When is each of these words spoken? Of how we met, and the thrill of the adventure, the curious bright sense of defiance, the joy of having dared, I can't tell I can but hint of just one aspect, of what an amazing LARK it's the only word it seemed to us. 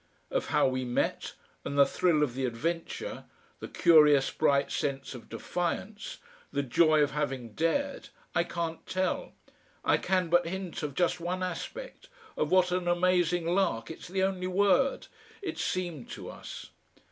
Of 0.31 0.47
how 0.47 0.67
we 0.67 0.83
met, 0.83 1.35
and 1.63 1.77
the 1.77 1.85
thrill 1.85 2.23
of 2.23 2.33
the 2.33 2.47
adventure, 2.47 3.25
the 3.59 3.67
curious 3.67 4.31
bright 4.31 4.71
sense 4.71 5.13
of 5.13 5.29
defiance, 5.29 6.17
the 6.51 6.63
joy 6.63 7.03
of 7.03 7.11
having 7.11 7.49
dared, 7.53 8.09
I 8.33 8.43
can't 8.43 8.83
tell 8.87 9.33
I 9.85 9.97
can 9.97 10.27
but 10.31 10.47
hint 10.47 10.81
of 10.81 10.95
just 10.95 11.19
one 11.19 11.43
aspect, 11.43 12.09
of 12.35 12.49
what 12.49 12.71
an 12.71 12.87
amazing 12.87 13.45
LARK 13.45 13.91
it's 13.91 14.07
the 14.07 14.23
only 14.23 14.47
word 14.47 15.05
it 15.43 15.59
seemed 15.59 16.09
to 16.13 16.31
us. 16.31 16.71